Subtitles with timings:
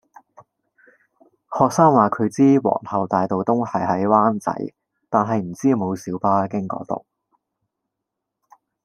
[1.55, 4.73] 學生話佢知皇后大道東係喺灣仔，
[5.11, 7.05] 但係唔知有冇小巴經嗰度